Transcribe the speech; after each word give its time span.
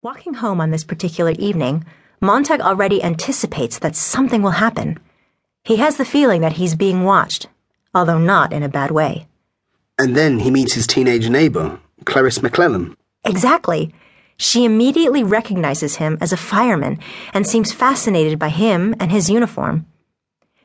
Walking 0.00 0.34
home 0.34 0.60
on 0.60 0.70
this 0.70 0.84
particular 0.84 1.32
evening, 1.32 1.84
Montag 2.20 2.60
already 2.60 3.02
anticipates 3.02 3.80
that 3.80 3.96
something 3.96 4.42
will 4.42 4.62
happen. 4.62 5.00
He 5.64 5.78
has 5.78 5.96
the 5.96 6.04
feeling 6.04 6.40
that 6.42 6.52
he's 6.52 6.76
being 6.76 7.02
watched, 7.02 7.48
although 7.92 8.20
not 8.20 8.52
in 8.52 8.62
a 8.62 8.68
bad 8.68 8.92
way. 8.92 9.26
And 9.98 10.16
then 10.16 10.38
he 10.38 10.52
meets 10.52 10.74
his 10.74 10.86
teenage 10.86 11.28
neighbor, 11.28 11.80
Clarisse 12.04 12.40
McClellan. 12.40 12.96
Exactly. 13.24 13.92
She 14.36 14.64
immediately 14.64 15.24
recognizes 15.24 15.96
him 15.96 16.16
as 16.20 16.32
a 16.32 16.36
fireman 16.36 17.00
and 17.34 17.44
seems 17.44 17.72
fascinated 17.72 18.38
by 18.38 18.50
him 18.50 18.94
and 19.00 19.10
his 19.10 19.28
uniform. 19.28 19.84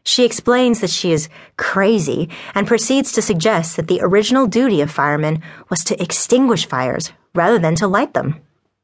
She 0.03 0.25
explains 0.25 0.79
that 0.81 0.91
she 0.91 1.11
is 1.11 1.27
crazy 1.57 2.29
and 2.53 2.67
proceeds 2.67 3.11
to 3.13 3.21
suggest 3.23 3.77
that 3.77 3.87
the 3.87 4.01
original 4.03 4.45
duty 4.45 4.79
of 4.81 4.91
firemen 4.91 5.41
was 5.69 5.83
to 5.85 5.99
extinguish 5.99 6.67
fires 6.67 7.11
rather 7.33 7.57
than 7.57 7.73
to 7.77 7.87
light 7.87 8.13
them. 8.13 8.39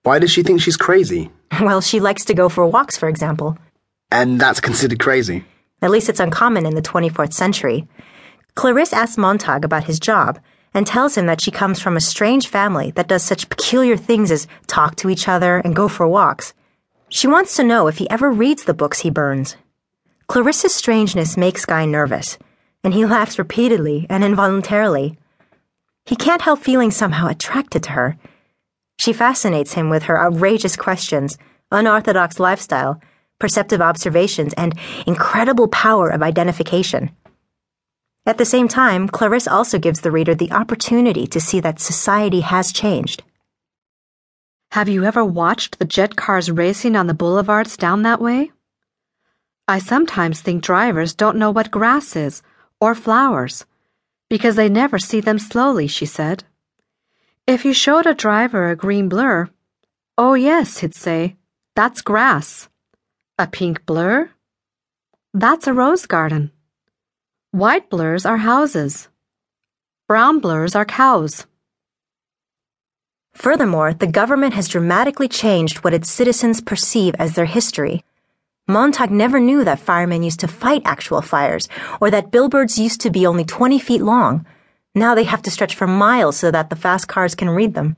Why 0.10 0.18
does 0.18 0.32
she 0.32 0.42
think 0.42 0.60
she's 0.60 0.76
crazy? 0.88 1.30
Well, 1.62 1.82
she 1.82 2.00
likes 2.00 2.26
to 2.26 2.34
go 2.34 2.50
for 2.50 2.66
walks, 2.66 2.98
for 2.98 3.08
example. 3.08 3.58
And 4.10 4.42
that's 4.42 4.60
considered 4.60 5.00
crazy. 5.00 5.46
At 5.84 5.92
least 5.92 6.10
it's 6.10 6.20
uncommon 6.20 6.66
in 6.66 6.74
the 6.74 6.82
24th 6.82 7.34
century. 7.34 7.88
Clarisse 8.56 8.92
asks 8.94 9.20
Montag 9.20 9.64
about 9.64 9.84
his 9.84 10.00
job 10.00 10.40
and 10.74 10.88
tells 10.88 11.16
him 11.16 11.28
that 11.28 11.42
she 11.42 11.52
comes 11.52 11.80
from 11.80 11.96
a 11.96 12.02
strange 12.14 12.48
family 12.48 12.90
that 12.96 13.08
does 13.08 13.24
such 13.24 13.50
peculiar 13.50 13.98
things 13.98 14.32
as 14.32 14.48
talk 14.66 14.96
to 14.96 15.12
each 15.12 15.28
other 15.28 15.58
and 15.58 15.76
go 15.76 15.88
for 15.88 16.08
walks. 16.08 16.54
She 17.10 17.28
wants 17.28 17.56
to 17.58 17.64
know 17.64 17.86
if 17.88 17.98
he 17.98 18.10
ever 18.10 18.32
reads 18.32 18.64
the 18.64 18.80
books 18.82 19.02
he 19.02 19.12
burns. 19.12 19.58
Clarisse's 20.28 20.74
strangeness 20.74 21.38
makes 21.38 21.66
Guy 21.66 21.86
nervous, 21.86 22.40
and 22.84 22.96
he 22.96 23.06
laughs 23.06 23.38
repeatedly 23.38 24.08
and 24.10 24.24
involuntarily. 24.24 25.20
He 26.06 26.16
can't 26.16 26.42
help 26.42 26.62
feeling 26.62 26.90
somehow 26.90 27.28
attracted 27.28 27.84
to 27.84 27.92
her 27.92 28.18
she 29.10 29.14
fascinates 29.14 29.74
him 29.74 29.90
with 29.90 30.04
her 30.04 30.22
outrageous 30.22 30.76
questions, 30.76 31.36
unorthodox 31.72 32.40
lifestyle, 32.40 33.02
perceptive 33.40 33.82
observations, 33.82 34.54
and 34.54 34.78
incredible 35.08 35.68
power 35.68 36.10
of 36.10 36.22
identification. 36.22 37.10
At 38.28 38.38
the 38.38 38.46
same 38.46 38.68
time, 38.68 39.10
Clarisse 39.10 39.52
also 39.52 39.80
gives 39.80 40.02
the 40.02 40.12
reader 40.12 40.36
the 40.36 40.52
opportunity 40.52 41.26
to 41.26 41.42
see 41.42 41.60
that 41.62 41.80
society 41.80 42.42
has 42.42 42.72
changed. 42.72 43.24
Have 44.74 44.88
you 44.88 45.04
ever 45.04 45.26
watched 45.26 45.80
the 45.80 45.86
jet 45.86 46.16
cars 46.16 46.52
racing 46.52 46.96
on 46.96 47.08
the 47.08 47.16
boulevards 47.16 47.78
down 47.78 48.04
that 48.04 48.22
way? 48.22 48.52
I 49.68 49.80
sometimes 49.80 50.40
think 50.40 50.62
drivers 50.62 51.16
don't 51.16 51.38
know 51.38 51.50
what 51.50 51.72
grass 51.72 52.16
is 52.16 52.44
or 52.80 52.94
flowers 52.94 53.66
because 54.30 54.56
they 54.56 54.70
never 54.70 55.00
see 55.00 55.20
them 55.20 55.40
slowly, 55.40 55.88
she 55.88 56.06
said. 56.06 56.44
If 57.50 57.66
you 57.66 57.74
showed 57.74 58.06
a 58.06 58.14
driver 58.14 58.70
a 58.70 58.76
green 58.76 59.10
blur, 59.10 59.50
oh 60.20 60.36
yes, 60.36 60.78
he'd 60.78 60.94
say, 60.94 61.36
that's 61.76 62.04
grass. 62.04 62.70
A 63.40 63.48
pink 63.48 63.88
blur? 63.88 64.30
That's 65.34 65.66
a 65.66 65.74
rose 65.74 66.06
garden. 66.06 66.52
White 67.50 67.90
blurs 67.90 68.24
are 68.24 68.38
houses. 68.38 69.08
Brown 70.08 70.38
blurs 70.38 70.76
are 70.76 70.86
cows. 70.86 71.48
Furthermore, 73.34 73.96
the 73.96 74.06
government 74.20 74.54
has 74.54 74.68
dramatically 74.68 75.28
changed 75.28 75.78
what 75.80 75.96
its 75.96 76.12
citizens 76.12 76.62
perceive 76.62 77.16
as 77.18 77.34
their 77.34 77.46
history. 77.46 78.04
Montag 78.68 79.10
never 79.10 79.40
knew 79.40 79.64
that 79.64 79.80
firemen 79.80 80.22
used 80.22 80.42
to 80.42 80.48
fight 80.48 80.84
actual 80.86 81.24
fires, 81.24 81.68
or 82.00 82.12
that 82.12 82.30
billboards 82.30 82.78
used 82.78 83.02
to 83.02 83.10
be 83.10 83.26
only 83.26 83.44
20 83.44 83.80
feet 83.80 84.04
long. 84.04 84.46
Now 85.00 85.16
they 85.16 85.24
have 85.24 85.42
to 85.44 85.50
stretch 85.50 85.76
for 85.76 85.88
miles 85.88 86.36
so 86.36 86.52
that 86.52 86.70
the 86.70 86.76
fast 86.76 87.08
cars 87.08 87.34
can 87.34 87.50
read 87.50 87.74
them. 87.74 87.96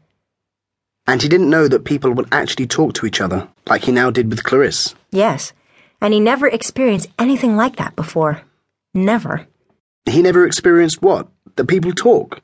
And 1.08 1.20
he 1.20 1.28
didn't 1.28 1.50
know 1.50 1.68
that 1.68 1.84
people 1.84 2.12
would 2.12 2.28
actually 2.32 2.68
talk 2.68 2.94
to 2.94 3.08
each 3.08 3.20
other, 3.20 3.48
like 3.66 3.86
he 3.86 3.92
now 3.92 4.12
did 4.12 4.30
with 4.30 4.44
Clarisse. 4.44 4.94
Yes, 5.10 5.52
and 6.00 6.14
he 6.14 6.20
never 6.20 6.48
experienced 6.48 7.10
anything 7.18 7.58
like 7.58 7.78
that 7.78 7.96
before. 7.96 8.44
Never. 8.94 9.48
He 10.06 10.22
never 10.22 10.46
experienced 10.46 11.02
what? 11.02 11.28
That 11.56 11.66
people 11.66 11.92
talk. 11.92 12.40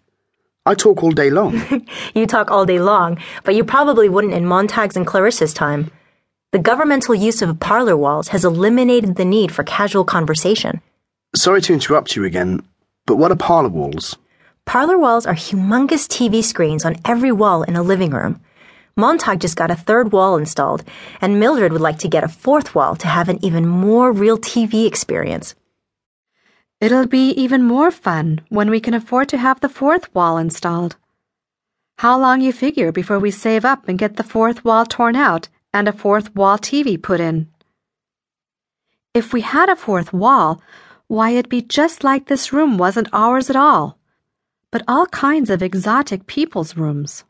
I 0.65 0.73
talk 0.73 1.03
all 1.03 1.11
day 1.11 1.29
long. 1.29 1.85
you 2.15 2.25
talk 2.25 2.49
all 2.49 2.65
day 2.65 2.79
long, 2.79 3.19
but 3.43 3.53
you 3.53 3.63
probably 3.63 4.09
wouldn't 4.09 4.33
in 4.33 4.45
Montag's 4.45 4.97
and 4.97 5.05
Clarisse's 5.05 5.53
time. 5.53 5.91
The 6.51 6.57
governmental 6.57 7.13
use 7.13 7.43
of 7.43 7.59
parlor 7.59 7.95
walls 7.95 8.29
has 8.29 8.43
eliminated 8.43 9.17
the 9.17 9.25
need 9.25 9.51
for 9.51 9.63
casual 9.63 10.03
conversation. 10.03 10.81
Sorry 11.35 11.61
to 11.61 11.73
interrupt 11.73 12.15
you 12.15 12.23
again, 12.23 12.65
but 13.05 13.17
what 13.17 13.31
are 13.31 13.35
parlor 13.35 13.69
walls? 13.69 14.17
Parlor 14.67 14.97
walls 14.97 15.25
are 15.25 15.33
humongous 15.33 16.09
TV 16.09 16.43
screens 16.43 16.83
on 16.83 16.97
every 17.05 17.31
wall 17.31 17.63
in 17.63 17.77
a 17.77 17.81
living 17.81 18.11
room. 18.11 18.41
Montag 18.97 19.39
just 19.39 19.55
got 19.55 19.71
a 19.71 19.75
third 19.75 20.11
wall 20.11 20.35
installed, 20.35 20.83
and 21.21 21.39
Mildred 21.39 21.71
would 21.71 21.79
like 21.79 21.99
to 21.99 22.09
get 22.09 22.25
a 22.25 22.27
fourth 22.27 22.75
wall 22.75 22.93
to 22.97 23.07
have 23.07 23.29
an 23.29 23.39
even 23.41 23.65
more 23.65 24.11
real 24.11 24.37
TV 24.37 24.85
experience. 24.85 25.55
It'll 26.81 27.07
be 27.07 27.29
even 27.29 27.63
more 27.63 27.91
fun 27.91 28.41
when 28.49 28.69
we 28.69 28.81
can 28.81 28.93
afford 28.93 29.29
to 29.29 29.37
have 29.37 29.61
the 29.61 29.69
fourth 29.69 30.13
wall 30.13 30.37
installed. 30.37 30.97
How 31.99 32.19
long 32.19 32.41
you 32.41 32.51
figure 32.51 32.91
before 32.91 33.19
we 33.19 33.31
save 33.31 33.63
up 33.63 33.87
and 33.87 33.97
get 33.97 34.17
the 34.17 34.31
fourth 34.35 34.65
wall 34.65 34.85
torn 34.85 35.15
out 35.15 35.47
and 35.73 35.87
a 35.87 35.93
fourth 35.93 36.35
wall 36.35 36.57
TV 36.57 37.01
put 37.01 37.21
in? 37.21 37.47
If 39.13 39.31
we 39.31 39.39
had 39.39 39.69
a 39.69 39.77
fourth 39.77 40.11
wall, 40.11 40.61
why 41.07 41.29
it'd 41.29 41.47
be 41.47 41.61
just 41.61 42.03
like 42.03 42.25
this 42.25 42.51
room 42.51 42.77
wasn't 42.77 43.07
ours 43.13 43.49
at 43.49 43.55
all 43.55 43.96
but 44.71 44.83
all 44.87 45.05
kinds 45.07 45.49
of 45.49 45.63
exotic 45.63 46.27
people's 46.27 46.75
rooms. 46.75 47.23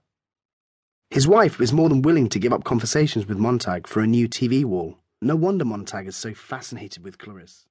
His 1.12 1.28
wife 1.28 1.60
was 1.60 1.72
more 1.72 1.88
than 1.88 2.02
willing 2.02 2.28
to 2.30 2.40
give 2.40 2.52
up 2.52 2.64
conversations 2.64 3.28
with 3.28 3.38
Montag 3.38 3.88
for 3.88 4.02
a 4.02 4.08
new 4.08 4.28
TV 4.28 4.66
wall. 4.66 4.98
No 5.22 5.36
wonder 5.36 5.64
Montag 5.64 6.08
is 6.08 6.16
so 6.16 6.34
fascinated 6.34 7.04
with 7.04 7.18
Clarisse. 7.20 7.67